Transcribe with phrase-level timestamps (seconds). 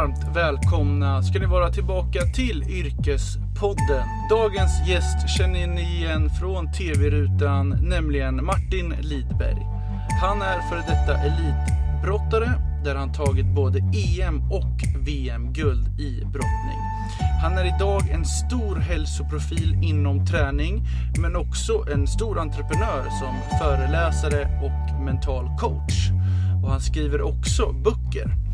[0.00, 4.06] varmt välkomna ska ni vara tillbaka till Yrkespodden.
[4.30, 9.66] Dagens gäst känner ni igen från TV-rutan, nämligen Martin Lidberg.
[10.20, 12.52] Han är före detta elitbrottare
[12.84, 16.80] där han tagit både EM och VM-guld i brottning.
[17.42, 20.82] Han är idag en stor hälsoprofil inom träning
[21.20, 26.10] men också en stor entreprenör som föreläsare och mental coach.
[26.64, 28.49] Och han skriver också böcker.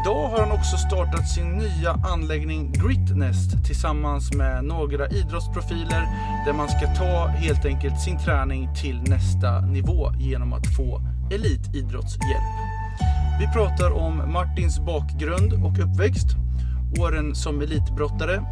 [0.00, 6.06] Idag har han också startat sin nya anläggning Gritnest tillsammans med några idrottsprofiler
[6.46, 11.00] där man ska ta helt enkelt sin träning till nästa nivå genom att få
[11.32, 12.54] elitidrottshjälp.
[13.40, 16.28] Vi pratar om Martins bakgrund och uppväxt,
[17.00, 18.42] åren som elitbrottare,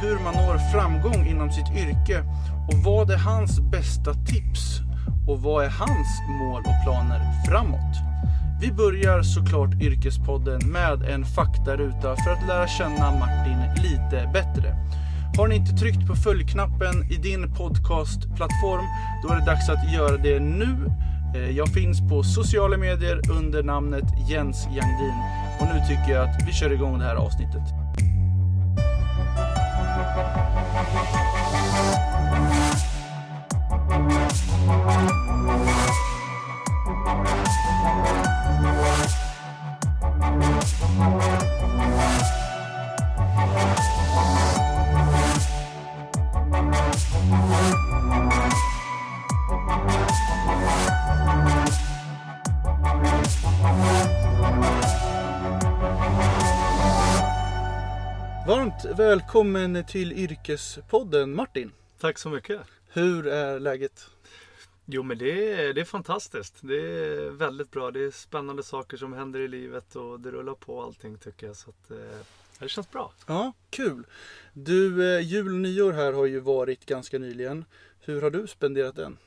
[0.00, 2.24] hur man når framgång inom sitt yrke
[2.68, 4.80] och vad är hans bästa tips
[5.28, 8.05] och vad är hans mål och planer framåt.
[8.60, 14.76] Vi börjar såklart Yrkespodden med en faktaruta för att lära känna Martin lite bättre.
[15.36, 18.84] Har ni inte tryckt på följknappen i din podcastplattform,
[19.22, 20.90] då är det dags att göra det nu.
[21.34, 25.16] Eh, jag finns på sociala medier under namnet Jens Jangdin
[25.60, 27.75] och nu tycker jag att vi kör igång det här avsnittet.
[58.96, 61.72] Välkommen till Yrkespodden Martin.
[62.00, 62.60] Tack så mycket.
[62.88, 64.10] Hur är läget?
[64.84, 66.54] Jo men det är, det är fantastiskt.
[66.60, 67.90] Det är väldigt bra.
[67.90, 71.56] Det är spännande saker som händer i livet och det rullar på allting tycker jag.
[71.56, 72.18] Så att, eh,
[72.58, 73.12] det känns bra.
[73.26, 74.06] Ja, kul.
[74.52, 77.64] Du, eh, jul och nyår här har ju varit ganska nyligen.
[78.00, 79.18] Hur har du spenderat den?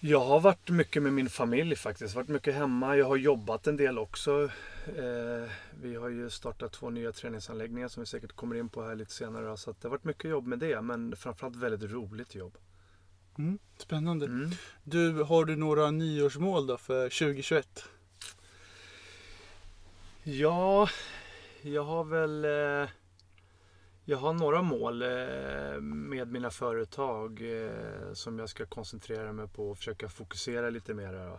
[0.00, 2.14] Jag har varit mycket med min familj faktiskt.
[2.14, 2.96] Varit mycket hemma.
[2.96, 4.50] Jag har jobbat en del också.
[4.86, 5.50] Eh,
[5.82, 9.12] vi har ju startat två nya träningsanläggningar som vi säkert kommer in på här lite
[9.12, 9.56] senare.
[9.56, 10.82] Så att det har varit mycket jobb med det.
[10.82, 12.58] Men framförallt väldigt roligt jobb.
[13.38, 14.26] Mm, spännande.
[14.26, 14.50] Mm.
[14.84, 17.84] Du, har du några nyårsmål då för 2021?
[20.22, 20.88] Ja,
[21.62, 22.44] jag har väl...
[22.44, 22.88] Eh,
[24.08, 29.70] jag har några mål eh, med mina företag eh, som jag ska koncentrera mig på
[29.70, 31.38] och försöka fokusera lite mer.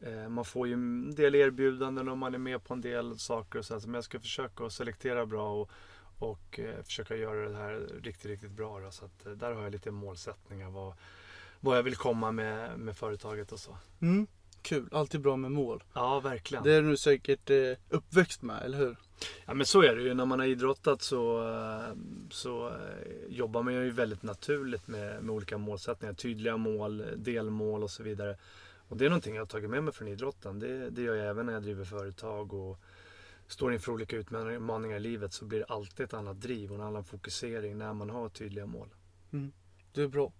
[0.00, 3.58] Eh, man får ju en del erbjudanden och man är med på en del saker
[3.58, 5.70] och så, men jag ska försöka att selektera bra och,
[6.18, 8.80] och försöka göra det här riktigt, riktigt bra.
[8.80, 8.90] Då.
[8.90, 10.94] Så att, där har jag lite målsättningar vad,
[11.60, 13.76] vad jag vill komma med, med företaget och så.
[14.00, 14.26] Mm,
[14.64, 15.82] kul, alltid bra med mål.
[15.92, 16.64] Ja, verkligen.
[16.64, 17.56] Det är du säkert eh,
[17.88, 18.96] uppväxt med, eller hur?
[19.46, 20.14] Ja men så är det ju.
[20.14, 21.96] När man har idrottat så, eh,
[22.30, 22.74] så eh,
[23.28, 26.14] jobbar man ju väldigt naturligt med, med olika målsättningar.
[26.14, 28.36] Tydliga mål, delmål och så vidare.
[28.88, 30.58] Och det är någonting jag har tagit med mig från idrotten.
[30.58, 32.80] Det, det gör jag även när jag driver företag och
[33.46, 36.84] står inför olika utmaningar i livet så blir det alltid ett annat driv och en
[36.84, 38.88] annan fokusering när man har tydliga mål.
[39.94, 40.32] Det är bra.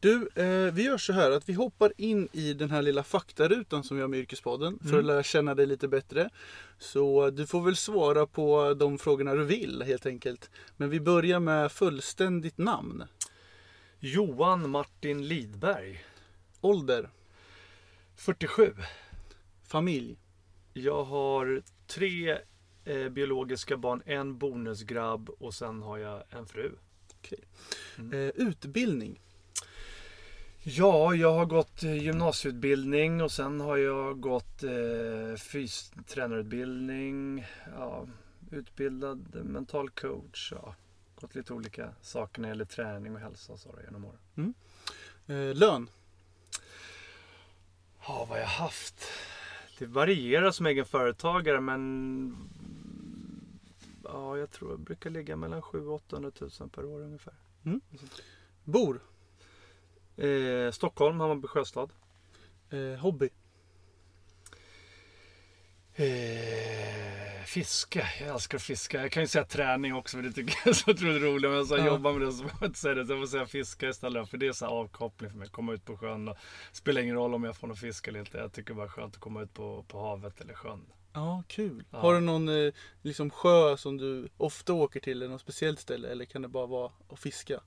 [0.00, 3.84] Du, eh, vi gör så här att vi hoppar in i den här lilla faktarutan
[3.84, 5.06] som vi har med Yrkespodden för att Mm.
[5.06, 6.30] lära känna dig lite bättre.
[6.78, 10.50] Så du får väl svara på de frågorna du vill helt enkelt.
[10.76, 13.04] Men vi börjar med fullständigt namn.
[14.00, 16.04] Johan Martin Lidberg,
[16.60, 17.10] Ålder,
[18.16, 18.74] 47.
[19.68, 20.16] familj,
[20.72, 22.38] Jag har tre
[22.84, 26.72] eh, biologiska barn, en bonusgrabb och sen har jag en fru.
[27.98, 28.12] Mm.
[28.12, 29.20] eh, utbildning,
[30.62, 37.46] Ja, jag har gått eh, gymnasieutbildning och sen har jag gått eh, fystränarutbildning.
[37.76, 38.06] Ja,
[38.50, 40.52] utbildad mental coach.
[40.56, 40.74] Ja,
[41.14, 44.54] gått lite olika saker när det gäller träning och hälsa och så då, genom åren.
[45.26, 45.88] eh, lön,
[48.06, 49.04] Ja, vad har jag haft?
[49.78, 52.36] Det varierar som egen företagare men
[54.12, 57.34] ja, jag tror jag brukar ligga mellan 700 800 000 per år ungefär.
[58.64, 59.00] bor,
[60.16, 61.92] Eh, Stockholm, Hammarby Sjöstad.
[62.70, 63.30] eh, hobby,
[65.94, 68.08] Eh, fiska.
[68.20, 69.00] Jag älskar att fiska.
[69.02, 71.42] Jag kan ju säga träning också för det tycker jag är så otroligt roligt.
[71.50, 71.86] Men jag så Ja.
[71.86, 73.06] jobbar med det så får jag inte säga det.
[73.06, 74.28] Så jag får säga fiska istället.
[74.28, 75.48] För det är så avkoppling för mig.
[75.48, 76.36] Komma ut på sjön och
[76.72, 78.38] spelar ingen roll om jag får någon fisk eller inte.
[78.38, 80.86] Jag tycker bara det är skönt att komma ut på, på havet eller sjön.
[81.12, 81.84] ja kul.
[81.90, 81.98] Ja.
[81.98, 82.72] Har du någon eh,
[83.02, 86.66] liksom sjö som du ofta åker till eller något speciellt ställe eller kan det bara
[86.66, 87.60] vara att fiska?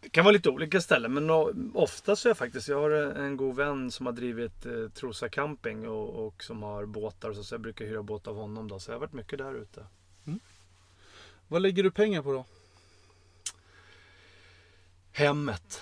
[0.00, 1.30] Det kan vara lite olika ställen men
[1.74, 5.28] ofta så är jag faktiskt, jag har en god vän som har drivit eh, Trosa
[5.28, 8.78] camping och, och, som har båtar så, så jag brukar hyra båt av honom då.
[8.78, 9.86] Så jag har varit mycket där ute.
[10.26, 10.40] Mm.
[11.48, 12.44] Vad lägger du pengar på då?
[15.12, 15.80] Hemmet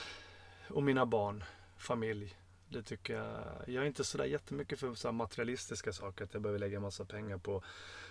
[0.69, 1.45] och mina barn,
[1.79, 2.37] familj.
[2.69, 3.41] Det tycker jag.
[3.67, 6.25] Jag är inte sådär jättemycket för så materialistiska saker.
[6.25, 7.63] Att jag behöver lägga massa pengar på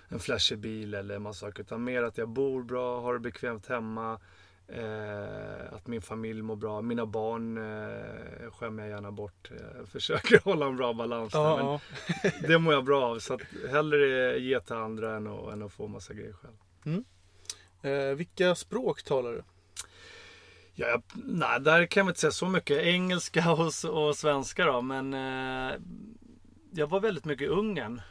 [0.07, 1.63] en flashig bil eller massa saker.
[1.63, 4.19] Utan mer att jag bor bra, har det bekvämt hemma.
[4.67, 6.81] Eh, att min familj mår bra.
[6.81, 9.51] Mina barn eh, skämmer jag gärna bort.
[9.77, 11.79] Jag försöker hålla en bra balans där, ja,
[12.23, 13.19] men Det mår jag bra av.
[13.19, 13.41] Så att
[13.71, 16.55] hellre ge till andra än att, än att få massa grejer själv.
[16.85, 17.05] Mm.
[17.81, 19.43] Eh, vilka språk talar du?
[20.73, 22.83] Ja, jag, nej, där kan jag inte säga så mycket.
[22.83, 24.81] Engelska och, och svenska då.
[24.81, 25.75] Men eh,
[26.71, 28.01] jag var väldigt mycket i Ungern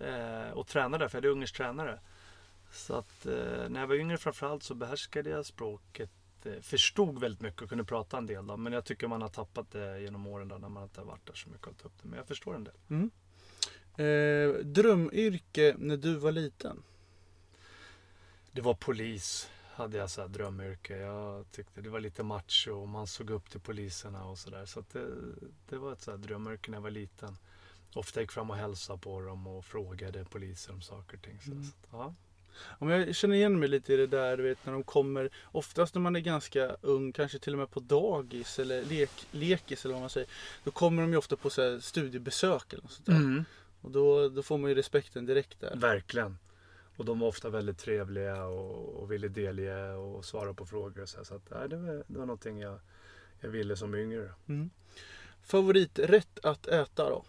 [0.00, 2.00] eh, och tränade för jag är ungersk tränare.
[2.72, 6.10] Så att eh, när jag var yngre framförallt så behärskade jag språket.
[6.44, 8.46] Eh, förstod väldigt mycket och kunde prata en del.
[8.46, 11.06] Då, men jag tycker man har tappat det genom åren då, när man inte har
[11.06, 12.08] varit där så mycket och upp det.
[12.08, 12.74] Men jag förstår en del.
[12.88, 13.10] Mm.
[13.98, 16.82] Eh, drömyrke när du var liten?
[18.52, 20.96] Det var polis hade jag så här drömyrke.
[20.96, 24.66] Jag tyckte det var lite macho och man såg upp till poliserna och sådär.
[24.66, 25.06] Så, så det,
[25.68, 27.36] det, var ett så här drömyrke när jag var liten.
[27.94, 31.38] Ofta gick fram och hälsade på dem och frågade poliser om saker och ting.
[31.40, 31.64] Så, mm.
[31.64, 32.14] så, ja.
[32.78, 35.94] Om jag känner igen mig lite i det där, du vet när de kommer, oftast
[35.94, 39.94] när man är ganska ung, kanske till och med på dagis eller lek, lekis eller
[39.94, 40.28] vad man säger.
[40.64, 43.14] Då kommer de ju ofta på så här studiebesök eller något sånt där.
[43.14, 43.44] Mm.
[43.80, 45.76] Och då, då får man ju respekten direkt där.
[45.76, 46.38] Verkligen.
[46.96, 51.02] Och de var ofta väldigt trevliga och, och ville delge och svara på frågor.
[51.02, 52.80] Och så, så att, nej, det, var, det var någonting jag,
[53.40, 54.32] jag ville som yngre.
[54.48, 54.70] Mm.
[55.42, 57.24] Favoriträtt att äta då?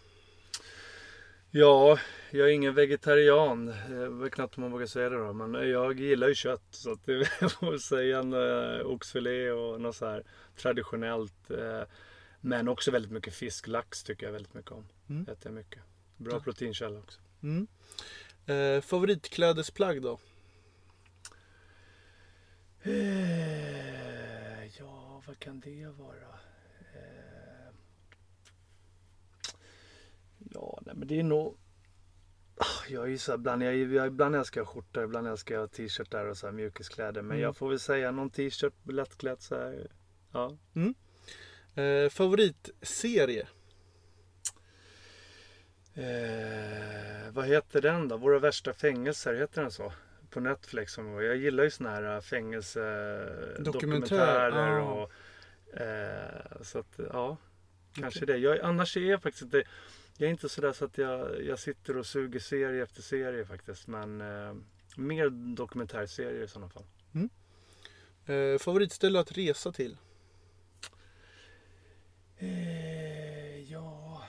[1.52, 1.98] Ja,
[2.30, 3.74] jag är ingen vegetarian.
[3.90, 5.32] Jag vet knappt om man vågar säga det då.
[5.32, 6.62] Men jag gillar ju kött.
[6.70, 7.24] Så att det
[7.60, 10.24] får säga en uh, oxfilé och något så här
[10.56, 11.50] traditionellt.
[11.50, 11.82] Uh,
[12.40, 13.66] men också väldigt mycket fisk.
[13.66, 14.88] Lax tycker jag väldigt mycket om.
[15.08, 15.22] Mm.
[15.22, 15.82] Äter jag mycket.
[16.16, 16.40] Bra ja.
[16.40, 17.20] proteinkälla också.
[17.42, 17.66] Mm.
[18.46, 20.18] Eh, favoritklädesplagg då?
[22.82, 26.39] Eh, ja, vad kan det vara?
[30.54, 31.58] Ja, nej, men det är nog...
[32.56, 35.72] Ah, jag är ju så ibland, jag, jag, ibland älskar jag skjortor, ibland älskar jag
[35.72, 37.22] t-shirtar och så här mjukiskläder.
[37.22, 37.40] Men mm.
[37.40, 39.90] jag får väl säga någon t-shirt, lättklädd så här.
[40.32, 40.56] Ja.
[40.74, 40.94] Mm.
[41.74, 43.48] Eh, favoritserie?
[45.94, 48.16] Eh, vad heter den då?
[48.16, 49.92] Våra värsta fängelser, heter den så?
[50.30, 50.98] På Netflix.
[50.98, 54.78] Jag gillar ju såna här äh, fängelsedokumentärer.
[54.78, 54.82] Ah.
[54.82, 55.12] Och,
[55.80, 57.36] eh, så att, ja,
[57.94, 58.34] kanske okay.
[58.34, 58.40] det.
[58.40, 59.62] Jag, annars är jag faktiskt inte,
[60.20, 63.86] jag är inte sådär så att jag, jag sitter och suger serie efter serie faktiskt.
[63.86, 64.54] Men eh,
[64.96, 66.84] mer dokumentärserier i sådana fall.
[67.14, 67.30] Mm.
[68.26, 69.96] Eh, favoritställe att resa till?
[72.38, 74.22] Eh, ja,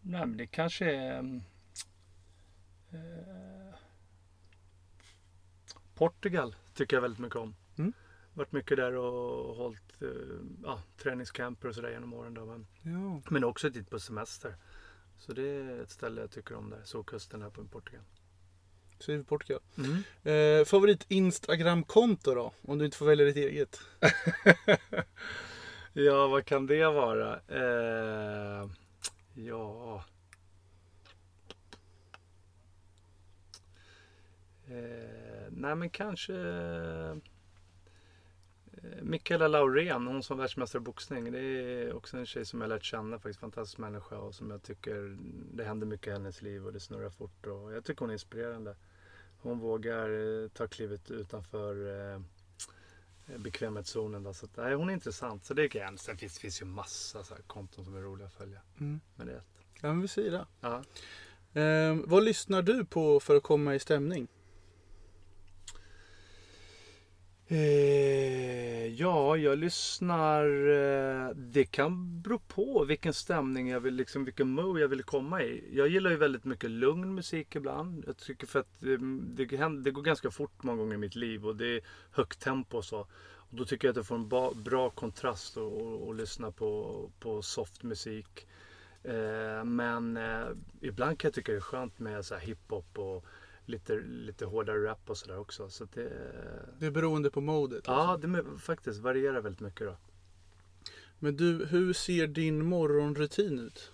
[0.00, 1.18] Nej, men det kanske är...
[1.18, 1.42] Mm,
[2.90, 3.74] eh,
[5.94, 7.54] Portugal tycker jag väldigt mycket om.
[8.36, 10.08] Varit mycket där och hållit eh,
[10.62, 12.34] ja, träningscamper och sådär genom åren.
[12.34, 13.22] Då, men, ja.
[13.30, 14.56] men också dit på semester.
[15.18, 16.80] Så det är ett ställe jag tycker om där.
[16.84, 18.02] Solkusten här på Portugal.
[18.98, 19.62] Så är vi Portugal.
[19.78, 20.60] Mm.
[20.60, 22.52] Eh, favorit Instagram-konto då?
[22.62, 23.80] Om du inte får välja ditt eget.
[25.92, 27.40] ja, vad kan det vara?
[27.48, 28.70] Eh...
[29.34, 30.04] Ja.
[34.68, 36.32] Eh, nej men kanske
[39.02, 41.32] Mikaela Laurén, hon som världsmästare i boxning.
[41.32, 43.40] Det är också en tjej som jag lärt känna faktiskt.
[43.40, 45.16] Fantastisk människa och som jag tycker
[45.52, 47.46] det händer mycket i hennes liv och det snurrar fort.
[47.46, 48.76] Och jag tycker hon är inspirerande.
[49.38, 50.08] Hon vågar
[50.42, 51.74] eh, ta klivet utanför
[52.14, 52.20] eh,
[53.36, 54.22] bekvämlighetszonen.
[54.22, 54.34] Då.
[54.34, 55.44] Så att, nej, hon är intressant.
[55.44, 55.98] Så det kan jag.
[55.98, 58.60] Sen finns finns ju massa så här konton som är roliga att följa.
[58.80, 59.00] Mm.
[59.16, 59.56] Men det är ett.
[59.80, 60.46] Ja, men vi säger det.
[60.60, 60.82] Ja.
[61.60, 64.28] Eh, vad lyssnar du på för att komma i stämning?
[67.48, 70.44] Eh, ja, jag lyssnar.
[70.68, 75.42] Eh, det kan bero på vilken stämning jag vill, liksom vilken mood jag vill komma
[75.42, 75.64] i.
[75.72, 78.04] Jag gillar ju väldigt mycket lugn musik ibland.
[78.06, 81.14] Jag tycker för att eh, det, det, det går ganska fort många gånger i mitt
[81.14, 83.00] liv och det är högt tempo och så.
[83.36, 87.42] Och då tycker jag att jag får en ba, bra kontrast och, lyssna på, på
[87.42, 88.46] soft musik.
[89.02, 90.46] Eh, men eh,
[90.80, 93.24] ibland kan jag tycka det är skönt med så hiphop och
[93.68, 95.70] lite, lite hårdare rap och sådär också.
[95.70, 96.12] Så det,
[96.78, 97.84] det är beroende på modet?
[97.86, 98.28] Ja, alltså.
[98.28, 99.96] det faktiskt varierar väldigt mycket då.
[101.18, 103.92] Men du, hur ser din morgonrutin ut?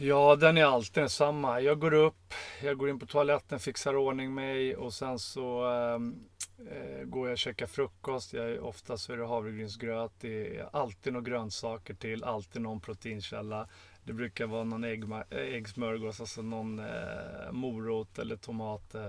[0.00, 1.60] Ja, den är alltid densamma.
[1.60, 6.24] Jag går upp, jag går in på toaletten, fixar ordning mig och sen så ehm,
[6.70, 8.32] eh, går jag och käkar frukost.
[8.32, 10.12] Jag, oftast är det havregrynsgröt.
[10.20, 13.68] Det är alltid några grönsaker till, alltid någon proteinkälla.
[14.08, 18.94] Det brukar vara någon ägg, äggsmörgås, alltså någon eh, morot eller tomat.
[18.94, 19.08] Eh,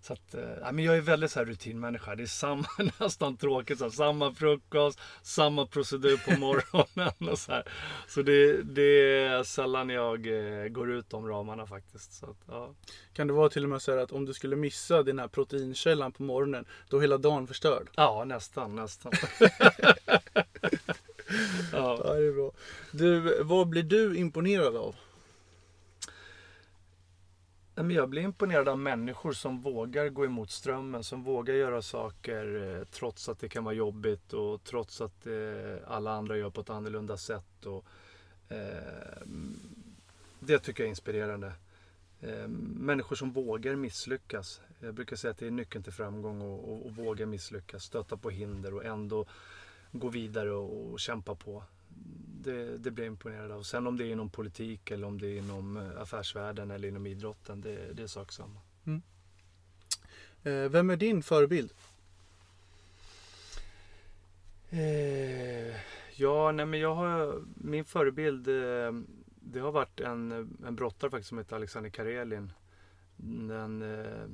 [0.00, 2.14] så att, äh, men jag är väldigt så här rutinmänniska.
[2.14, 2.66] Det är samma,
[3.00, 7.28] nästan tråkigt, så här, samma frukost, samma procedur på morgonen.
[7.32, 7.68] Och så här.
[8.08, 12.12] så det, det är sällan jag eh, går ut de ramarna faktiskt.
[12.12, 12.74] Så att, ja.
[13.12, 15.28] Kan det vara till och med så här att om du skulle missa den här
[15.28, 17.90] proteinkällan på morgonen, då är hela dagen förstörd?
[17.96, 19.12] Ja, nästan, nästan.
[21.76, 22.00] ja.
[22.04, 22.50] ja, det är bra.
[22.92, 24.94] Du, vad blir du imponerad av?
[27.74, 32.84] Jag blir imponerad av människor som vågar gå emot strömmen, som vågar göra saker eh,
[32.84, 36.70] trots att det kan vara jobbigt och trots att eh, alla andra gör på ett
[36.70, 37.66] annorlunda sätt.
[37.66, 37.84] Och,
[38.48, 39.26] eh,
[40.40, 41.52] det tycker jag är inspirerande.
[42.76, 44.60] Människor som vågar misslyckas.
[44.80, 48.16] Jag brukar säga att det är nyckeln till framgång och, och, och våga misslyckas, stöta
[48.16, 49.26] på hinder och ändå
[49.94, 51.62] gå vidare och, och kämpa på
[52.44, 53.62] det, det blir jag imponerad av.
[53.62, 57.06] Sen om det är inom politik eller om det är inom eh, affärsvärlden eller inom
[57.06, 58.60] idrotten, det, det är sak samma.
[58.84, 59.02] Mm.
[60.42, 61.72] Eh, vem är din förebild?
[64.70, 65.76] Eh,
[66.16, 68.92] ja, nej men jag har, min förebild eh,
[69.40, 70.32] det har varit en,
[70.66, 72.52] en brottare faktiskt som heter Alexander Karelin.
[73.16, 74.28] Den eh,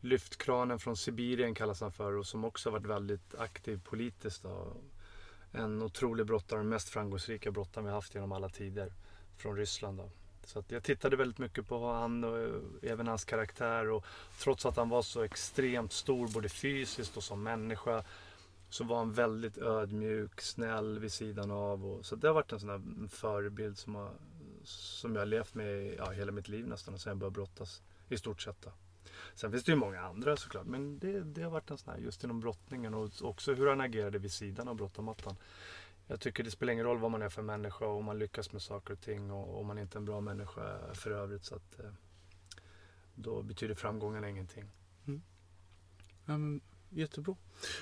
[0.00, 4.42] lyftkranen från Sibirien kallas han för och som också har varit väldigt aktiv politiskt.
[4.42, 4.76] Då
[5.52, 8.92] en otrolig brottare, den mest framgångsrika brottaren vi haft genom alla tider
[9.36, 9.98] från Ryssland.
[9.98, 10.10] Då.
[10.44, 12.52] Så jag tittade väldigt mycket på han och eh,
[12.82, 14.04] även hans karaktär och
[14.38, 18.04] trots att han var så extremt stor både fysiskt och som människa
[18.70, 21.86] så var han väldigt ödmjuk, snäll vid sidan av.
[21.86, 24.10] Och, så det har varit en sån här förebild som, har,
[24.64, 28.18] som jag har levt med ja, hela mitt liv nästan sen jag började brottas i
[28.18, 28.62] stort sett.
[28.62, 28.70] Då.
[29.34, 30.66] Sen finns det ju många andra såklart.
[30.66, 33.80] Men det, det har varit en sån här just inom brottningen och också hur han
[33.80, 35.36] agerade vid sidan av brottarmattan.
[36.06, 38.52] Jag tycker det spelar ingen roll vad man är för människa och om man lyckas
[38.52, 41.44] med saker och ting och om man inte är en bra människa för övrigt.
[41.44, 41.90] Så att, eh,
[43.14, 44.64] då betyder framgången ingenting.
[45.06, 45.22] Mm.
[46.26, 47.36] Um, jättebra.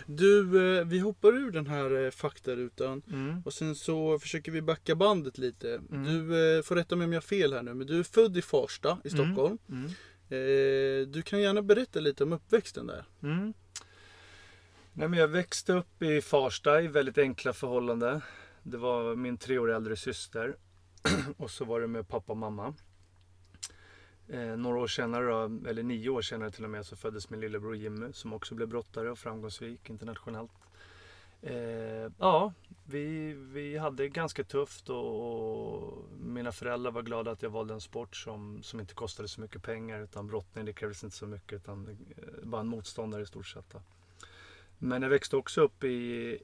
[0.06, 0.40] Du,
[0.78, 3.42] eh, vi hoppar ur den här eh, faktarutan mm.
[3.44, 5.74] och sen så försöker vi backa bandet lite.
[5.74, 6.04] Mm.
[6.04, 8.42] Du får rätta mig om jag har fel här nu, men du är född i
[8.42, 9.26] Farsta i mm.
[9.26, 9.58] Stockholm.
[9.68, 9.90] Mm.
[10.28, 13.04] Eh, du kan gärna berätta lite om uppväxten där.
[13.22, 13.54] Mm.
[14.92, 18.20] Nej, men jag växte upp i Farsta i väldigt enkla förhållanden.
[18.62, 20.56] Det var min tre år äldre syster
[21.36, 22.74] och så var det med pappa och mamma.
[24.28, 27.40] Eh, några år senare, då, eller nio år senare till och med, så föddes min
[27.40, 30.52] lillebror Jimmy som också blev brottare och framgångsrik internationellt.
[31.46, 32.52] Eh, ja,
[32.84, 37.80] vi, vi hade ganska tufft och, och, mina föräldrar var glada att jag valde en
[37.80, 41.52] sport som, som inte kostade så mycket pengar utan brottning det krävdes inte så mycket
[41.52, 43.74] utan eh, bara en motståndare i stort sett.
[44.78, 45.88] Men jag växte också upp i,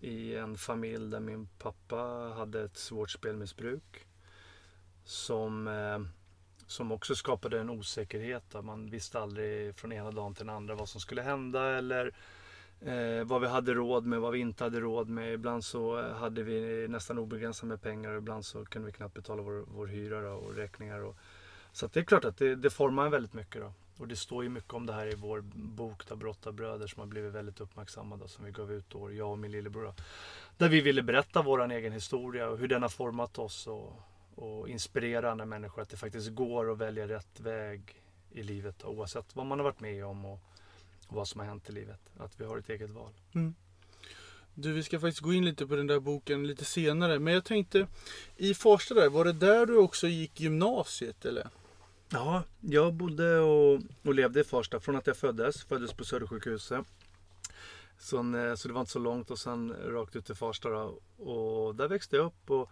[0.01, 1.97] i en familj där min pappa
[2.37, 4.07] hade ett svårt spelmissbruk
[5.05, 6.01] som, eh,
[6.67, 8.55] som också skapade en osäkerhet.
[8.63, 12.15] Man visste aldrig från ena dagen till den andra vad som skulle hända eller
[12.87, 15.33] Eh, vad vi hade råd med, vad vi inte hade råd med.
[15.33, 19.15] Ibland så eh, hade vi nästan obegränsat med pengar och ibland så kunde vi knappt
[19.15, 21.01] betala vår, vår hyra då, och räkningar.
[21.01, 21.17] Och,
[21.73, 23.63] så det är klart att det, det formar en väldigt mycket.
[23.63, 23.73] Då.
[23.99, 27.07] Och det står ju mycket om det här i vår bok då, Brottarbröder som har
[27.07, 29.85] blivit väldigt uppmärksammad som vi gav ut då, jag och min lillebror.
[29.85, 29.95] Då.
[30.57, 34.01] Där vi ville berätta vår egen historia och hur den har format oss och,
[34.35, 38.89] och inspirera andra människor att det faktiskt går att välja rätt väg i livet då,
[38.89, 40.25] oavsett vad man har varit med om.
[40.25, 40.41] Och,
[41.13, 42.01] vad som har hänt i livet.
[42.19, 43.13] Att vi har ett eget val.
[43.35, 43.55] Mm.
[44.55, 47.19] Du, vi ska faktiskt gå in lite på den där boken lite senare.
[47.19, 47.87] Men jag tänkte,
[48.37, 51.49] i Farsta där, var det där du också gick gymnasiet eller?
[52.09, 55.65] Ja, jag bodde och, och levde i Farsta från att jag föddes.
[55.65, 56.87] Föddes på Södersjukhuset.
[57.99, 60.99] Så, eh, så det var inte så långt och sen rakt ut till Farsta då.
[61.25, 62.71] Och där växte jag upp och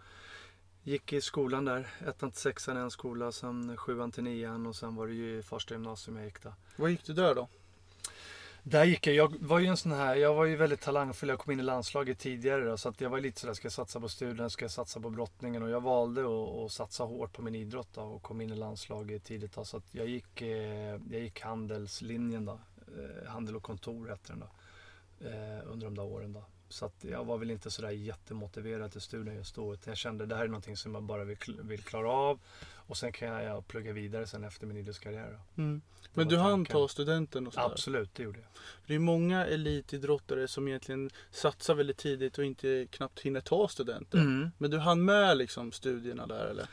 [0.83, 1.87] gick i skolan där.
[2.07, 5.43] Ettan till sexan i en skola, sen sjuan till nian och sen var det ju
[5.43, 6.53] Farsta gymnasium jag gick där.
[6.75, 7.47] Vad gick du där då?
[8.63, 9.15] Där gick jag.
[9.15, 11.29] Jag var ju en sån här, jag var ju väldigt talangfull.
[11.29, 13.73] Jag kom in i landslaget tidigare då, så att jag var lite sådär, ska jag
[13.73, 15.63] satsa på studien, ska jag satsa på brottningen?
[15.63, 18.55] Och jag valde att, att satsa hårt på min idrott då, och kom in i
[18.55, 19.53] landslaget tidigt.
[19.53, 22.59] Då, så att jag gick, eh, jag gick handelslinjen då.
[22.97, 24.49] Eh, handel och kontor hette den då.
[25.27, 26.45] Eh, under de där åren då.
[26.71, 29.75] Så att jag var väl inte sådär jättemotiverad till studien just då.
[29.85, 32.39] Jag kände att det här är någonting som jag bara vill, vill klara av.
[32.73, 35.39] Och sen kan jag plugga vidare sen efter min idrottskarriär.
[35.57, 35.81] Mm.
[36.13, 37.65] Men du hann ta studenten och sådär?
[37.65, 38.47] Absolut, det gjorde jag.
[38.87, 44.19] Det är många elitidrottare som egentligen satsar väldigt tidigt och inte knappt hinner ta studenten.
[44.19, 44.51] Mm.
[44.57, 46.67] Men du hann med liksom studierna där eller?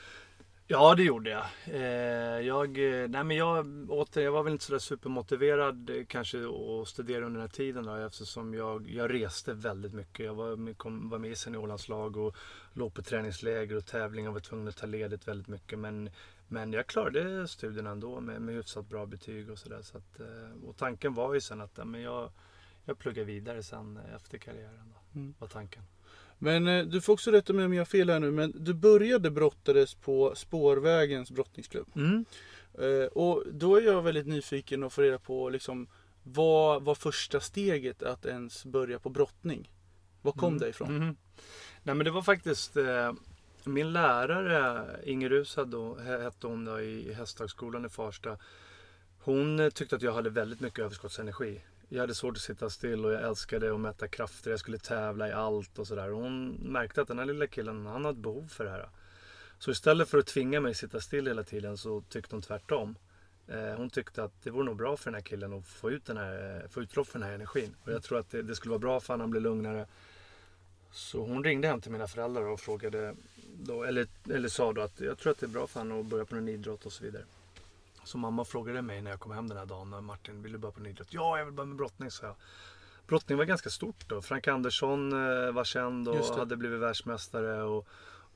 [0.70, 1.46] Ja, det gjorde jag.
[1.66, 6.38] Eh, jag, eh, nej men jag, åter, jag var väl inte sådär supermotiverad eh, kanske
[6.38, 10.26] att studera under den här tiden då, eftersom jag, jag reste väldigt mycket.
[10.26, 12.36] Jag var, kom, var med i seniorlandslag och
[12.72, 15.78] låg på träningsläger och tävlingar och var tvungen att ta ledigt väldigt mycket.
[15.78, 16.10] Men,
[16.48, 19.82] men jag klarade studierna ändå med, med hyfsat bra betyg och sådär.
[19.82, 20.20] Så att,
[20.64, 22.30] och tanken var ju sen att men jag,
[22.84, 24.94] jag pluggar vidare sen efter karriären.
[24.94, 25.34] Då, mm.
[25.38, 25.82] var tanken.
[26.38, 28.74] Men eh, du får också rätta mig om jag har fel här nu, men du
[28.74, 31.88] började brottades på Spårvägens brottningsklubb.
[31.96, 32.24] Mm.
[32.78, 35.88] Eh, och då är jag väldigt nyfiken att få reda på liksom,
[36.22, 39.70] vad var första steget att ens börja på brottning?
[40.22, 40.58] Var kom mm.
[40.58, 40.96] det ifrån?
[40.96, 41.16] Mm.
[41.82, 43.12] Nej men det var faktiskt eh,
[43.64, 48.38] min lärare Inger Rusad då, hette hon då, i Hästhögskolan i Farsta.
[49.18, 51.60] Hon tyckte att jag hade väldigt mycket överskottsenergi.
[51.88, 54.50] Jag hade svårt att sitta still och jag älskade att mäta krafter.
[54.50, 56.08] Jag skulle tävla i allt och sådär.
[56.08, 58.88] Hon märkte att den här lilla killen, han hade behov för det här.
[59.58, 62.96] Så istället för att tvinga mig att sitta still hela tiden så tyckte hon tvärtom.
[63.48, 66.06] Eh, hon tyckte att det vore nog bra för den här killen att få ut,
[66.06, 67.74] den här, eh, få utlopp för den här energin.
[67.84, 69.86] Och jag tror att det, det skulle vara bra för honom, han blir lugnare.
[70.92, 73.14] Så hon ringde hem till mina föräldrar och frågade,
[73.58, 76.06] då, eller, eller sa då att jag tror att det är bra för honom att
[76.06, 77.24] börja på en idrott och så vidare.
[78.08, 80.04] Så mamma frågade mig när jag kom hem den här dagen.
[80.04, 81.08] Martin, vill du börja på en idrott?
[81.10, 82.36] Ja, jag vill börja med brottning, sa jag.
[83.06, 84.22] Brottning var ganska stort då.
[84.22, 87.62] Frank Andersson eh, var känd och hade blivit världsmästare.
[87.62, 87.88] Och,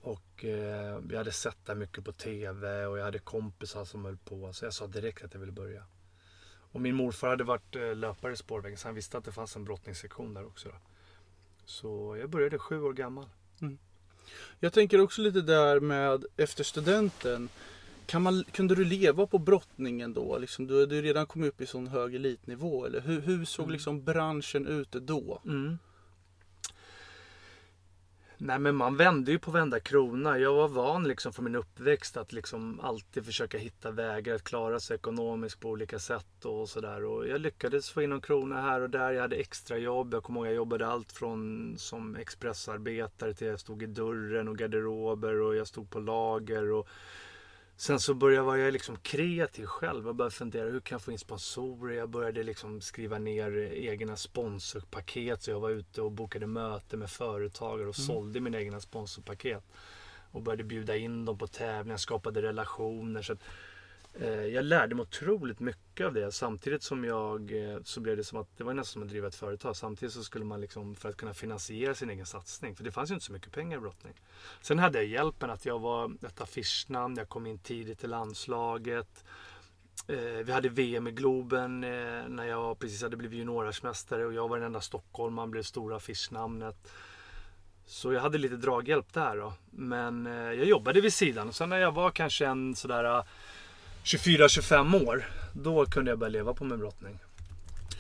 [0.03, 4.17] och eh, jag hade sett det mycket på TV och jag hade kompisar som höll
[4.17, 4.53] på.
[4.53, 5.85] Så jag sa direkt att jag ville börja.
[6.73, 9.57] Och min morfar hade varit eh, löpare i spårvägen så han visste att det fanns
[9.57, 10.69] en brottningssektion där också.
[10.69, 10.75] Då.
[11.65, 13.29] Så jag började sju år gammal.
[13.61, 13.79] Mm.
[14.61, 17.49] Jag tänker också lite där med efter studenten.
[18.07, 20.39] Kan man, kunde du leva på brottningen då?
[20.39, 22.87] Liksom, du hade ju redan kommit upp i sån hög elitnivå.
[22.87, 23.73] Eller hur, hur såg mm.
[23.73, 25.41] liksom branschen ut då?
[25.45, 25.79] Mm.
[28.45, 30.39] Nej men man vände ju på varenda krona.
[30.39, 34.81] Jag var van liksom från min uppväxt att liksom alltid försöka hitta vägar att klara
[34.81, 37.05] sig ekonomiskt på olika sätt och sådär.
[37.05, 39.13] Och jag lyckades få in någon krona här och där.
[39.13, 40.15] Jag hade extra jobb.
[40.15, 44.59] Jag kommer ihåg jag jobbade allt från som expressarbetare till jag stod i dörren och
[44.59, 46.71] garderober och jag stod på lager.
[46.73, 46.89] och
[47.83, 50.07] Sen så började jag vara liksom kreativ själv.
[50.07, 51.97] Jag började fundera hur kan jag få in sponsorer?
[51.97, 55.43] Jag började liksom skriva ner egna sponsorpaket.
[55.43, 58.07] Så jag var ute och bokade möte med företagare och mm.
[58.07, 59.65] sålde mina egna sponsorpaket.
[60.31, 63.23] Och började bjuda in dem på tävlingar, skapade relationer.
[63.23, 63.43] Så att,
[64.15, 68.25] Eh, jag lärde mig otroligt mycket av det samtidigt som jag eh, så blev det
[68.25, 69.77] som att det var nästan som att driva ett företag.
[69.77, 72.77] Samtidigt så skulle man liksom för att kunna finansiera sin egen satsning.
[72.77, 74.13] För det fanns ju inte så mycket pengar i brottning.
[74.61, 77.17] Sen hade jag hjälpen att jag var ett affischnamn.
[77.17, 79.25] Jag kom in tidigt i landslaget.
[80.09, 84.57] Eh, vi hade VM i Globen när jag precis hade blivit juniorsmästare och jag var
[84.57, 86.93] den enda stockholmaren, blev stora affischnamnet.
[87.87, 89.53] Så jag hade lite draghjälp där då.
[89.71, 91.49] Men jag jobbade vid sidan.
[91.49, 93.25] Och sen när jag var kanske en sådär
[94.05, 97.19] 24-25 år, då kunde jag börja leva på min brottning.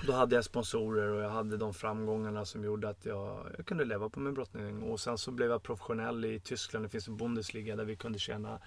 [0.06, 3.84] Då hade jag sponsorer och jag hade de framgångarna som gjorde att jag, jag kunde
[3.84, 4.82] leva på min brottning.
[4.82, 6.84] Och sen så blev jag professionell i Tyskland.
[6.84, 8.58] Det finns en Bundesliga där vi kunde tjäna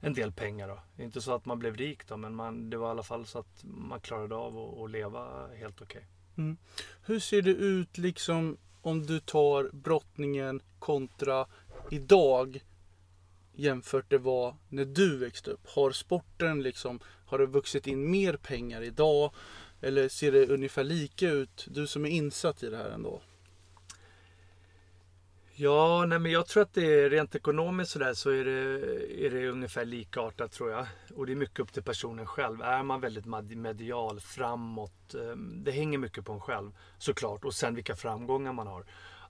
[0.00, 0.68] en del pengar.
[0.68, 1.02] Då.
[1.02, 3.38] Inte så att man blev rik då, men man, det var i alla fall så
[3.38, 6.06] att man klarade av att, att leva helt okej.
[6.32, 6.44] Okay.
[6.44, 6.56] Mm.
[7.02, 11.46] Hur ser det ut liksom om du tar brottningen kontra
[11.90, 12.60] idag?
[13.60, 15.66] Jämfört det var när du växte upp?
[15.66, 19.34] Har sporten liksom, har det vuxit in mer pengar idag?
[19.80, 21.66] Eller ser det ungefär lika ut?
[21.70, 23.22] Du som är insatt i det här ändå.
[25.54, 29.30] Ja, nej men jag tror att det är rent ekonomiskt sådär så är det, är
[29.30, 30.86] det ungefär likartat tror jag.
[31.14, 32.62] Och det är mycket upp till personen själv.
[32.62, 37.44] Är man väldigt medial, framåt, ehm, det hänger mycket på en själv såklart.
[37.44, 38.84] Och sen vilka framgångar man har.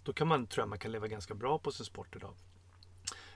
[0.05, 2.35] Då kan man, tror jag man kan leva ganska bra på sin sport idag.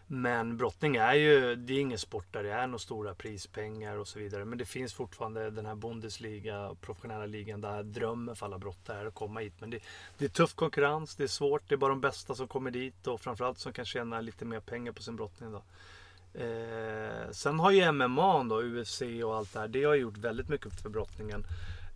[0.06, 4.08] Men brottning är ju, det är ingen sport där det är några stora prispengar och
[4.08, 4.44] så vidare.
[4.44, 9.06] Men det finns fortfarande den här Bundesliga, professionella ligan, där drömmen för alla brottare är
[9.06, 9.52] att komma hit.
[9.58, 9.78] Men det,
[10.18, 13.06] det, är tuff konkurrens, det är svårt, det är bara de bästa som kommer dit
[13.06, 15.52] och framförallt som kan tjäna lite mer pengar på sin brottning.
[15.52, 15.62] Då.
[16.40, 20.48] Eh, sen har ju MMA, då, UFC och allt det här, det har gjort väldigt
[20.48, 21.44] mycket för brottningen.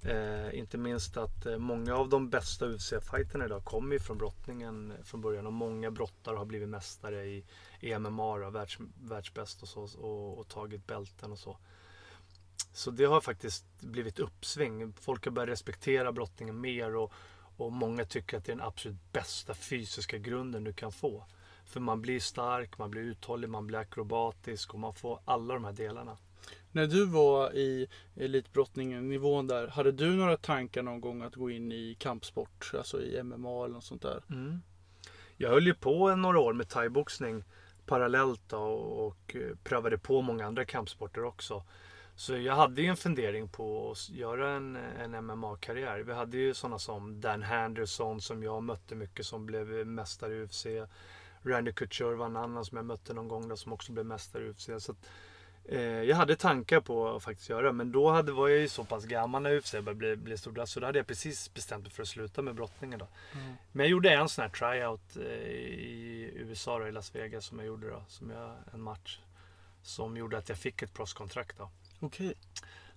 [0.03, 4.91] Eh, inte minst att eh, många av de bästa UFC-fighterna idag kommer ju från brottningen
[4.91, 7.45] eh, från början och många brottare har blivit mästare i,
[7.81, 11.57] i MMA, då, världs, världsbäst och så och, och, tagit bälten och så.
[12.73, 14.93] Så det har faktiskt blivit uppsving.
[14.93, 17.13] Folk har börjat respektera brottningen mer och,
[17.57, 21.25] och många tycker att det är den absolut bästa fysiska grunden du kan få.
[21.65, 25.65] För man blir stark, man blir uthållig, man blir akrobatisk och man får alla de
[25.65, 26.17] här delarna.
[26.79, 31.51] När du var i elitbrottningen nivån där, hade du några tankar någon gång att gå
[31.51, 32.71] in i kampsport?
[32.75, 34.23] Alltså i MMA eller något sånt där?
[34.31, 34.61] Mm.
[35.37, 37.45] Jag höll ju på några år med thaiboxning
[37.87, 41.63] parallellt då och eh, prövade på många andra kampsporter också.
[42.15, 45.99] Så jag hade ju en fundering på att göra en, en MMA-karriär.
[46.01, 50.43] Vi hade ju sådana som Dan Henderson som jag mötte mycket som blev mästare i
[50.43, 50.67] UFC.
[51.43, 54.45] Randy Couture var en annan som jag mötte någon gång där som också blev mästare
[54.45, 54.71] i UFC.
[54.79, 55.09] Så att, eh,
[55.77, 59.05] jag hade tankar på att faktiskt göra men då hade, var jag ju så pass
[59.05, 62.03] gammal när UFC började bli, bli stora så då hade jag precis bestämt mig för
[62.03, 62.99] att sluta med brottningen.
[62.99, 63.09] Då.
[63.33, 63.55] Mm.
[63.73, 67.59] Men jag gjorde en sån här tryout eh, i USA, då, i Las Vegas, som
[67.59, 68.03] jag gjorde då.
[68.09, 69.19] Som jag, en match
[69.83, 71.61] som gjorde att jag fick ett proffskontrakt.
[72.01, 72.35] Okay.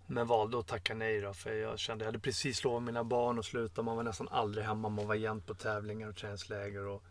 [0.07, 3.39] Men valde att tacka nej då, för jag kände, jag hade precis lovat mina barn
[3.39, 3.81] att sluta.
[3.81, 6.87] Man var nästan aldrig hemma, man var jämt på tävlingar och träningsläger.
[6.87, 7.03] Och,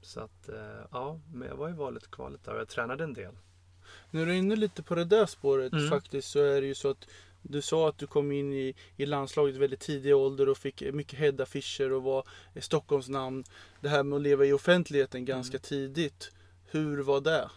[0.00, 3.04] så att, eh, ja, men jag var i valet och kvalet där och jag tränade
[3.04, 3.34] en del.
[4.10, 5.88] När du är inne lite på det där spåret mm.
[5.88, 7.06] faktiskt så är det ju så att
[7.42, 11.18] du sa att du kom in i, i landslaget väldigt tidig ålder och fick mycket
[11.18, 12.24] headaffischer och var
[12.60, 13.44] Stockholms namn.
[13.80, 15.26] Det här med att leva i offentligheten mm.
[15.26, 16.32] ganska tidigt.
[16.66, 17.50] Hur var det?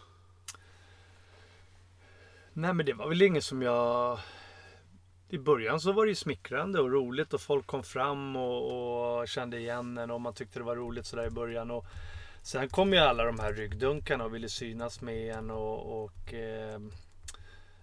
[2.52, 4.18] Nej men det var väl inget som jag...
[5.28, 9.28] I början så var det ju smickrande och roligt och folk kom fram och, och
[9.28, 11.70] kände igen en och man tyckte det var roligt sådär i början.
[11.70, 11.84] Och
[12.48, 16.80] sen kom ju alla de här ryggdunkarna och ville synas med en och, och eh,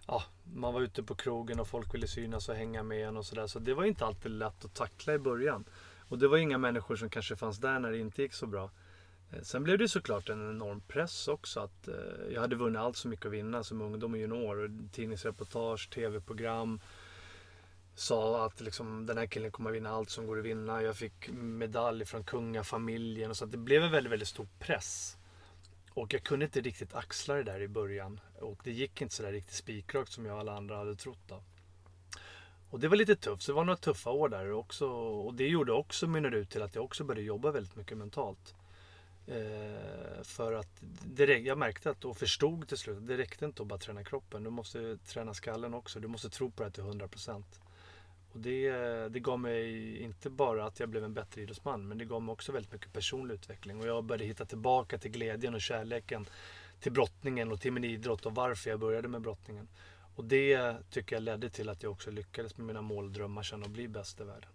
[0.08, 0.24] ja,
[0.54, 3.48] man var ute på krogen och folk ville synas och hänga med en och sådär.
[3.48, 5.66] Så det var inte alltid lätt att tackla i början.
[6.10, 8.70] Och det var inga människor som kanske fanns där när det inte gick så bra.
[9.32, 11.60] Eh, sen blev det såklart en enorm press också.
[11.60, 14.72] Att, eh, jag hade vunnit allt så mycket att vinna som ungdom och junior.
[14.92, 16.80] Tidningsreportage, tv-program.
[17.96, 20.82] Sa att liksom, den här killen kommer vinna allt som går att vinna.
[20.82, 23.30] Jag fick medalj från kungafamiljen.
[23.30, 25.18] Och så det blev en väldigt, väldigt stor press.
[25.94, 28.20] Och jag kunde inte riktigt axla det där i början.
[28.40, 31.20] Och det gick inte sådär riktigt spikrakt som jag och alla andra hade trott.
[31.28, 31.44] Då.
[32.70, 33.44] Och det var lite tufft.
[33.44, 34.88] Så det var några tuffa år där också.
[34.88, 38.56] Och det gjorde också mynnade ut till att jag också började jobba väldigt mycket mentalt.
[39.28, 43.62] Eh, för att det, jag märkte att och förstod till slut att det räckte inte
[43.62, 44.44] att bara träna kroppen.
[44.44, 46.00] Du måste träna skallen också.
[46.00, 47.44] Du måste tro på det till 100%.
[48.36, 48.70] Och det,
[49.10, 52.34] det gav mig inte bara att jag blev en bättre idrottsman men det gav mig
[52.34, 53.80] också väldigt mycket personlig utveckling.
[53.80, 56.26] Och jag började hitta tillbaka till glädjen och kärleken
[56.80, 59.68] till brottningen och till min idrott och varför jag började med brottningen.
[60.16, 63.44] Och det tycker jag ledde till att jag också lyckades med mina mål och drömmar
[63.44, 64.50] sen att bli bäst i världen.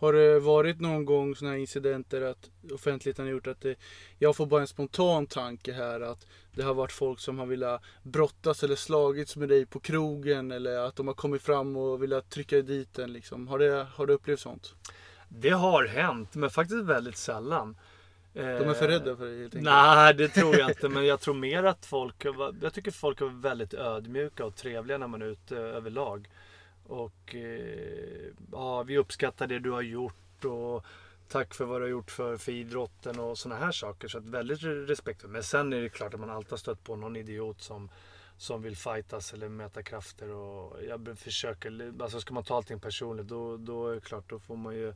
[0.00, 3.74] Har det varit någon gång sådana här incidenter att offentligheten har gjort att det,
[4.18, 7.82] jag får bara en spontan tanke här att det har varit folk som har velat
[8.02, 12.30] brottas eller slagits med dig på krogen eller att de har kommit fram och velat
[12.30, 13.48] trycka dit en liksom.
[13.48, 14.74] Har, det, har du upplevt sånt?
[15.28, 17.76] Det har hänt, men faktiskt väldigt sällan.
[18.32, 19.64] De är för rädda för det helt enkelt?
[19.64, 20.88] Nej, det tror jag inte.
[20.88, 22.24] Men jag tror mer att folk,
[22.62, 26.28] jag tycker folk är väldigt ödmjuka och trevliga när man är ute överlag.
[26.88, 30.86] Och eh, ja, vi uppskattar det du har gjort och
[31.28, 34.08] tack för vad du har gjort för, för idrotten och sådana här saker.
[34.08, 35.32] Så att väldigt respektfullt.
[35.32, 37.90] Men sen är det klart att man alltid har stött på någon idiot som,
[38.36, 40.30] som vill fightas eller mäta krafter.
[40.30, 44.38] Och jag försöker, alltså ska man ta allting personligt då, då är det klart, då
[44.38, 44.94] får man ju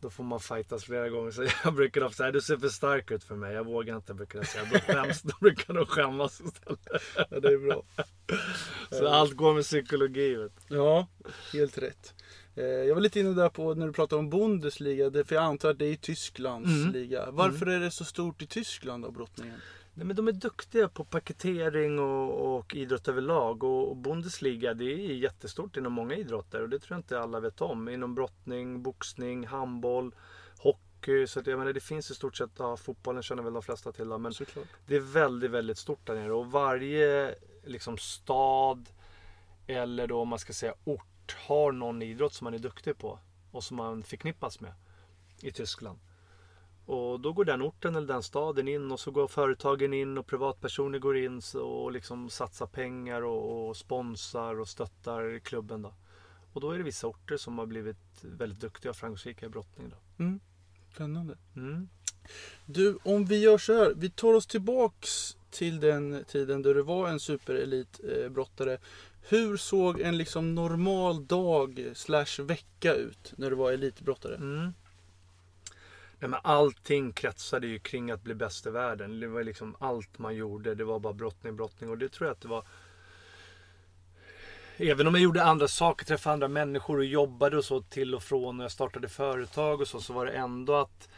[0.00, 1.30] då får man fightas flera gånger.
[1.30, 3.54] Så jag brukar ofta säga, du ser för stark ut för mig.
[3.54, 4.64] Jag vågar inte brukar jag säga.
[4.72, 6.80] Då, skäms, då brukar de skämmas istället.
[7.16, 7.82] Ja, det är bra.
[8.90, 10.34] Så allt går med psykologi.
[10.34, 10.52] Vet.
[10.68, 11.06] Ja,
[11.52, 12.14] helt rätt.
[12.54, 15.24] Eh, jag var lite inne där på när du pratade om Bundesliga.
[15.24, 16.92] För jag antar att det är Tysklands mm.
[16.92, 17.30] liga.
[17.30, 17.74] Varför mm.
[17.74, 19.60] är det så stort i Tyskland då, brottningen?
[19.94, 23.64] Nej, men de är duktiga på paketering och, och idrott överlag.
[23.64, 27.40] Och, och Bundesliga det är jättestort inom många idrotter och det tror jag inte alla
[27.40, 27.88] vet om.
[27.88, 30.14] Inom brottning, boxning, handboll,
[30.58, 31.26] hockey.
[31.26, 33.92] Så att, jag menar, det finns i stort sett, ja, fotbollen känner väl de flesta
[33.92, 34.06] till.
[34.06, 34.66] Men Såklart.
[34.86, 36.32] det är väldigt, väldigt stort där nere.
[36.32, 37.34] Och varje
[37.68, 38.88] liksom, stad
[39.66, 43.18] eller då om man ska säga ort har någon idrott som man är duktig på
[43.50, 44.72] och som man förknippas med
[45.40, 45.98] i Tyskland.
[46.86, 50.26] Och då går den orten eller den staden in och så går företagen in och
[50.26, 55.82] privatpersoner går in och liksom satsar pengar och, och sponsrar och stöttar klubben.
[55.82, 55.94] Då.
[56.52, 59.88] Och då är det vissa orter som har blivit väldigt duktiga och framgångsrika i brottning.
[59.88, 60.24] Då.
[60.24, 60.40] Mm.
[60.94, 61.38] Spännande.
[61.56, 61.88] Mm.
[62.66, 63.94] Du, om vi gör så här.
[63.96, 68.72] Vi tar oss tillbaks till den tiden då du var en superelitbrottare.
[68.72, 68.80] Eh,
[69.28, 74.34] Hur såg en liksom normal dag slash vecka ut när du var elitbrottare?
[74.34, 74.72] Mm.
[76.20, 79.20] Nej, men allting kretsade ju kring att bli bäst i världen.
[79.20, 80.74] Det var liksom allt man gjorde.
[80.74, 81.90] Det var bara brottning, brottning.
[81.90, 82.64] Och det tror jag att det var...
[84.76, 88.22] Även om jag gjorde andra saker, träffade andra människor och jobbade och så till och
[88.22, 88.60] från.
[88.60, 90.00] Och jag startade företag och så.
[90.00, 91.08] Så var det ändå att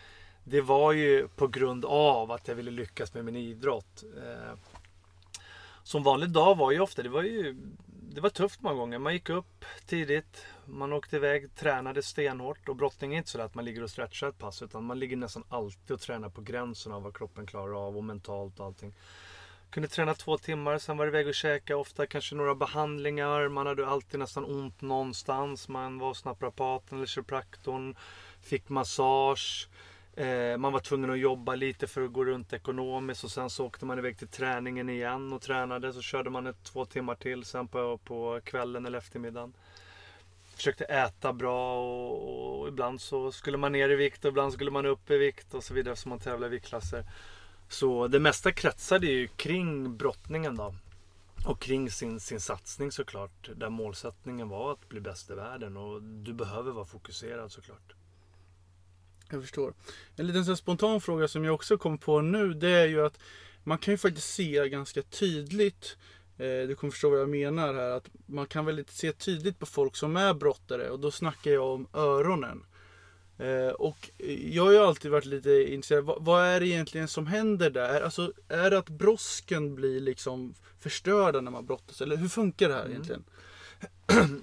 [0.50, 4.04] det var ju på grund av att jag ville lyckas med min idrott.
[4.16, 4.58] Eh,
[5.82, 7.56] som vanlig dag var ju ofta, det var ju
[8.14, 8.98] det var tufft många gånger.
[8.98, 12.68] Man gick upp tidigt, man åkte iväg, tränade stenhårt.
[12.68, 14.62] Och brottning är inte så att man ligger och stretchar ett pass.
[14.62, 18.04] Utan man ligger nästan alltid och tränar på gränsen av vad kroppen klarar av och
[18.04, 18.94] mentalt och allting.
[19.70, 21.76] Kunde träna två timmar, sen var det iväg och käka.
[21.76, 23.48] Ofta kanske några behandlingar.
[23.48, 25.68] Man hade alltid nästan ont någonstans.
[25.68, 27.96] Man var hos naprapaten eller kiropraktorn.
[28.40, 29.68] Fick massage.
[30.20, 33.66] Eh, man var tvungen att jobba lite för att gå runt ekonomiskt och sen så
[33.66, 35.92] åkte man iväg till träningen igen och tränade.
[35.92, 39.52] Så körde man ett två timmar till sen på, på kvällen eller eftermiddagen.
[40.56, 44.70] Försökte äta bra och, och, ibland så skulle man ner i vikt och ibland skulle
[44.70, 47.04] man upp i vikt och så vidare eftersom man tävlar i viktklasser.
[47.68, 50.74] Så det mesta kretsade ju kring brottningen då.
[51.46, 53.50] Och kring sin, sin satsning såklart.
[53.56, 57.94] Där målsättningen var att bli bäst i världen och du behöver vara fokuserad såklart.
[59.30, 59.74] Jag förstår.
[60.16, 63.18] En liten så spontan fråga som jag också kom på nu det är ju att
[63.64, 65.96] man kan ju faktiskt se ganska tydligt
[66.38, 67.90] eh, du kommer förstå vad jag menar här.
[67.90, 71.66] Att man kan väldigt se tydligt på folk som är brottare och då snackar jag
[71.66, 72.64] om öronen.
[73.38, 74.10] Eh, och
[74.50, 76.04] jag har ju alltid varit lite intresserad.
[76.04, 78.00] Vad, är det egentligen som händer där?
[78.00, 82.00] Alltså, är det att brosken blir liksom förstörda när man brottas?
[82.00, 83.24] Eller hur funkar det här mm.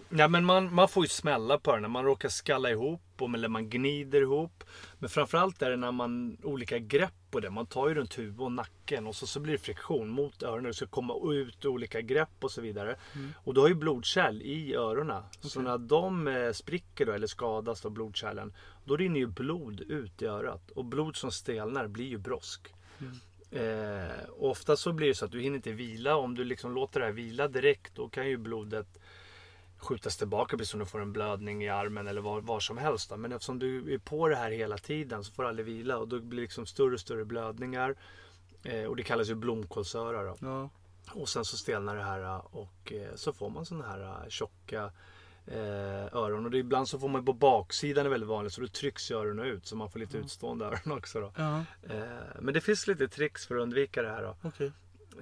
[0.09, 3.01] Ja, men man, man får ju smälla på det när man råkar skalla ihop
[3.35, 4.63] eller man gnider ihop.
[4.99, 7.49] Men framförallt är det när man olika grepp på det.
[7.49, 10.63] Man tar ju runt huvudet och nacken och så, så blir det friktion mot öronen.
[10.63, 12.95] Det ska komma ut olika grepp och så vidare.
[13.15, 13.33] Mm.
[13.43, 15.23] Och du har ju blodkärl i öronen.
[15.37, 15.49] Okay.
[15.49, 18.53] Så när de eh, spricker då, eller skadas av blodkärlen.
[18.85, 20.71] Då rinner ju blod ut i örat.
[20.71, 22.73] Och blod som stelnar blir ju brosk.
[22.99, 23.19] Mm.
[23.51, 26.15] Eh, ofta så blir det så att du hinner inte vila.
[26.15, 28.99] Om du liksom låter det här vila direkt då kan ju blodet
[29.87, 33.09] skjutas tillbaka precis som du får en blödning i armen eller var, var som helst.
[33.09, 33.17] Då.
[33.17, 36.07] Men eftersom du är på det här hela tiden så får du aldrig vila och
[36.07, 37.95] då blir det liksom större och större blödningar.
[38.63, 40.35] Eh, och det kallas ju blomkålsöra.
[40.39, 40.69] Ja.
[41.11, 44.91] Och sen så stelnar det här och eh, så får man sådana här eh, tjocka
[45.47, 46.45] eh, öron.
[46.45, 49.45] Och det, ibland så får man på baksidan är väldigt vanligt så då trycks öronen
[49.45, 50.25] ut så man får lite mm.
[50.25, 51.19] utstående öron också.
[51.19, 51.31] Då.
[51.35, 51.57] Ja.
[51.89, 54.23] Eh, men det finns lite tricks för att undvika det här.
[54.23, 54.47] Då.
[54.47, 54.71] Okay.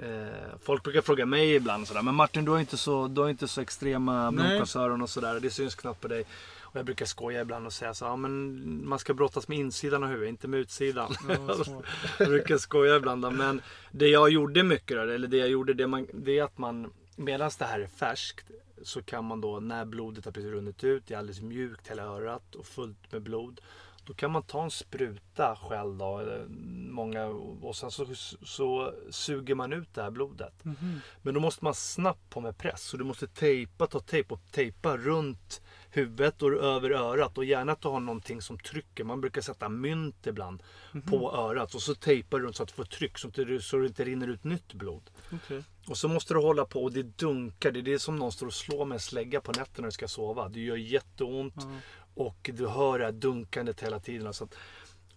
[0.02, 3.30] Eh, folk brukar fråga mig ibland sådär, men Martin du har inte så, du har
[3.30, 5.40] inte så extrema blomkålsöron och sådär.
[5.40, 6.26] Det syns knappt på dig.
[6.62, 10.04] Och jag brukar skoja ibland och säga så ja men man ska brottas med insidan
[10.04, 11.16] av huvudet, inte med utsidan.
[11.28, 11.56] Ja,
[12.20, 13.34] jag brukar skoja ibland.
[13.34, 16.94] Men det jag gjorde mycket, eller det jag gjorde, det, man, det är att man,
[17.16, 18.52] medan det här är färskt,
[18.84, 22.04] så kan man då när blodet har precis runnit ut, det är alldeles mjukt hela
[22.04, 23.62] örat och fullt med blod.
[24.06, 26.46] Då kan man ta en spruta själv då,
[26.90, 27.26] många,
[27.62, 28.06] och sen så,
[28.44, 30.66] så suger man ut det här blodet.
[30.66, 31.00] Mm -hmm.
[31.22, 32.82] Men då måste man snabbt på med press.
[32.82, 37.38] Så du måste tejpa, ta tejp och tejpa runt huvudet och över örat.
[37.38, 39.04] Och gärna att du har någonting som trycker.
[39.04, 40.64] Man brukar sätta mynt ibland
[40.94, 41.10] mm -hmm.
[41.10, 41.76] på örat.
[41.76, 44.28] Och så tejpar runt så att du får tryck så att så det inte rinner
[44.28, 45.10] ut nytt blod.
[45.32, 45.62] Okay.
[45.88, 47.72] Och så måste du hålla på och det dunkar.
[47.72, 49.92] Det är det som någon står och slår med en slägga på nätterna när du
[49.92, 50.50] ska sova.
[50.50, 51.64] Det gör jätteont.
[51.64, 51.78] Mm.
[52.16, 54.34] Och du hör det här dunkandet hela tiden.
[54.34, 54.56] Så att,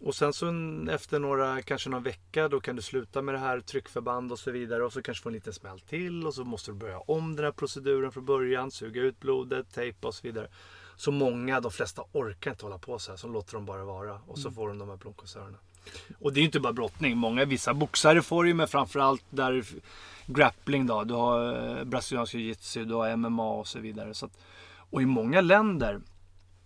[0.01, 0.47] och sen så
[0.91, 4.51] efter några, kanske någon vecka, då kan du sluta med det här tryckförband och så
[4.51, 4.85] vidare.
[4.85, 7.45] Och så kanske få en liten smäll till och så måste du börja om den
[7.45, 8.71] här proceduren från början.
[8.71, 10.49] Suga ut blodet, tejpa och så vidare.
[10.97, 13.17] Så många, de flesta orkar inte hålla på så här.
[13.17, 14.21] Så låter de bara vara.
[14.27, 14.55] Och så mm.
[14.55, 15.59] får de de här blomkålsörerna.
[16.21, 17.17] Och det är ju inte bara brottning.
[17.17, 19.65] Många, vissa boxare får ju med framförallt där
[20.27, 21.05] grappling då.
[21.05, 24.15] Du har eh, brasiliansk jiu-jitsu, du har MMA och så vidare.
[24.15, 24.33] Så att,
[24.91, 26.01] och i många länder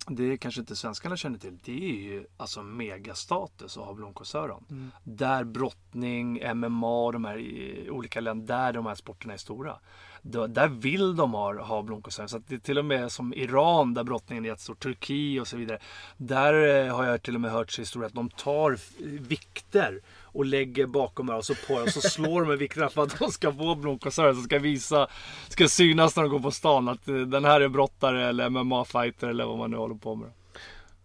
[0.08, 1.58] det kanske inte svenskarna känner till.
[1.64, 4.64] Det är ju alltså megastatus att ha blomkålsöron.
[4.70, 4.90] Mm.
[5.04, 9.78] Där brottning, MMA, de här olika länder, där de här sporterna är stora.
[10.22, 12.28] Där vill de ha, ha blomkålsöron.
[12.28, 15.56] Så det är till och med som Iran där brottningen är jättestor, Turkiet och så
[15.56, 15.78] vidare.
[16.16, 18.78] Där eh, har jag till och med hört historier att de tar
[19.20, 20.00] vikter
[20.32, 23.52] och lägger bakom så på och så slår de med vikterna för att de ska
[23.52, 25.08] få blomkålsöron som ska visa,
[25.48, 29.28] ska synas när de går på stan att eh, den här är brottare eller MMA-fighter
[29.28, 30.30] eller vad man nu håller på med.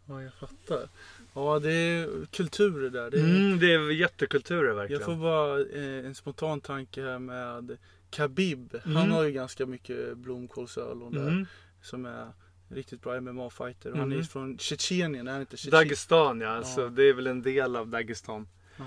[0.05, 0.89] Ja, jag fattar.
[1.33, 3.11] Ja, det är kulturer där.
[3.11, 5.01] Det är, mm, det är jättekulturer verkligen.
[5.01, 7.77] Jag får bara eh, en spontan tanke här med
[8.09, 8.75] Khabib.
[8.85, 8.95] Mm.
[8.95, 11.27] Han har ju ganska mycket blomkålsöron där.
[11.27, 11.45] Mm.
[11.81, 12.27] Som är
[12.69, 13.87] riktigt bra MMA-fighter.
[13.87, 13.99] Mm.
[13.99, 14.27] Han är mm.
[14.27, 15.87] från Tjetjenien, är han inte Tjetjenien?
[15.87, 16.89] Dagestan ja, ja.
[16.89, 18.47] det är väl en del av Dagestan.
[18.77, 18.85] Ja.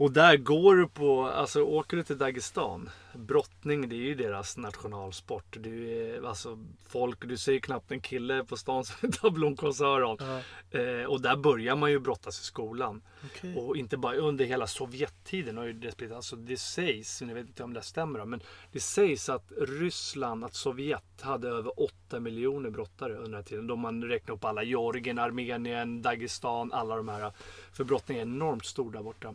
[0.00, 4.56] Och där går du på, alltså åker du till Dagestan, brottning det är ju deras
[4.56, 5.56] nationalsport.
[5.60, 6.58] Du är, alltså
[6.88, 10.16] folk, du ser knappt en kille på stan som inte har blomkålsöron.
[10.20, 10.78] Ja.
[10.78, 13.02] Eh, och där börjar man ju brottas i skolan.
[13.24, 13.54] Okay.
[13.54, 16.12] Och inte bara under hela Sovjettiden har ju det.
[16.12, 20.54] Alltså det sägs, jag vet inte om det stämmer men det sägs att Ryssland, att
[20.54, 23.66] Sovjet hade över 8 miljoner brottare under den här tiden.
[23.66, 27.32] Då man räknar upp alla Georgien, Armenien, Dagestan, alla de här.
[27.72, 29.34] För brottning är enormt stor där borta.